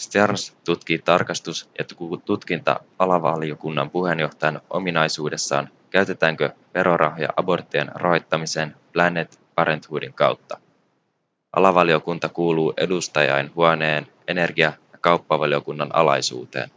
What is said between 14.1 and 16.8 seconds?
energia- ja kauppavaliokunnan alaisuuteen